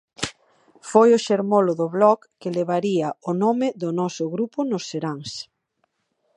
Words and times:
Foi 0.91 1.09
o 1.17 1.23
xermolo 1.25 1.73
do 1.79 1.87
blog 1.95 2.19
que 2.39 2.55
levaría 2.59 3.07
o 3.29 3.31
nome 3.43 3.67
do 3.81 3.89
noso 3.99 4.23
grupo 4.35 4.59
nos 4.71 4.83
seráns. 4.91 5.31